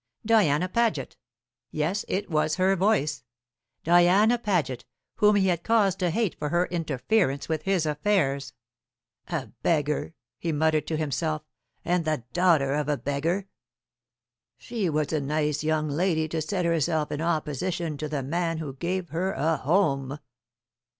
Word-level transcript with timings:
Diana 0.25 0.67
Paget! 0.67 1.15
Yes, 1.69 2.05
it 2.07 2.27
was 2.27 2.55
her 2.55 2.75
voice. 2.75 3.23
Diana 3.83 4.39
Paget, 4.39 4.83
whom 5.17 5.35
he 5.35 5.45
had 5.45 5.61
cause 5.61 5.95
to 5.97 6.09
hate 6.09 6.33
for 6.39 6.49
her 6.49 6.65
interference 6.65 7.47
with 7.47 7.61
his 7.65 7.85
affairs. 7.85 8.53
"A 9.27 9.51
beggar," 9.61 10.15
he 10.39 10.51
muttered 10.51 10.87
to 10.87 10.97
himself, 10.97 11.43
"and 11.85 12.03
the 12.03 12.23
daughter 12.33 12.73
of 12.73 12.89
a 12.89 12.97
beggar! 12.97 13.47
She 14.57 14.89
was 14.89 15.13
a 15.13 15.21
nice 15.21 15.63
young 15.63 15.87
lady 15.87 16.27
to 16.29 16.41
set 16.41 16.65
herself 16.65 17.11
in 17.11 17.21
opposition 17.21 17.95
to 17.99 18.09
the 18.09 18.23
man 18.23 18.57
who 18.57 18.73
gave 18.73 19.09
her 19.09 19.33
a 19.33 19.57
home." 19.57 20.17